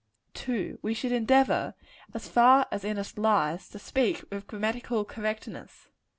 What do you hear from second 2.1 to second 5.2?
as far as in us lies, to speak with grammatical